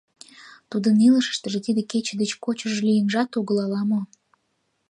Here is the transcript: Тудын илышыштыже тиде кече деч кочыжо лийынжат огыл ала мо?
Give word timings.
Тудын 0.69 0.95
илышыштыже 1.07 1.59
тиде 1.65 1.81
кече 1.91 2.13
деч 2.21 2.31
кочыжо 2.43 2.79
лийынжат 2.87 3.29
огыл 3.39 3.57
ала 3.65 3.81
мо? 3.89 4.01